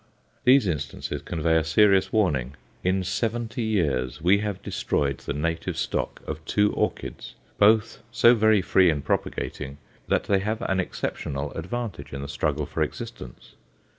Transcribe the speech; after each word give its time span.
These 0.45 0.65
instances 0.65 1.21
convey 1.21 1.57
a 1.57 1.63
serious 1.63 2.11
warning. 2.11 2.55
In 2.83 3.03
seventy 3.03 3.61
years 3.61 4.19
we 4.19 4.39
have 4.39 4.59
destroyed 4.63 5.19
the 5.19 5.33
native 5.33 5.77
stock 5.77 6.23
of 6.25 6.43
two 6.45 6.73
orchids, 6.73 7.35
both 7.59 8.01
so 8.11 8.33
very 8.33 8.63
free 8.63 8.89
in 8.89 9.03
propagating 9.03 9.77
that 10.07 10.23
they 10.23 10.39
have 10.39 10.63
an 10.63 10.79
exceptional 10.79 11.51
advantage 11.53 12.13
in 12.13 12.23
the 12.23 12.27
struggle 12.27 12.65
for 12.65 12.81
existence. 12.81 13.53